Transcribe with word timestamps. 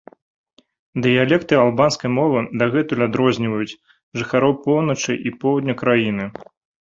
Дыялекты 1.05 1.57
албанскай 1.63 2.09
мовы 2.19 2.39
дагэтуль 2.61 3.05
адрозніваюць 3.09 3.79
жыхароў 4.21 4.53
поўначы 4.65 5.13
і 5.27 5.35
поўдня 5.45 5.73
краіны. 5.83 6.25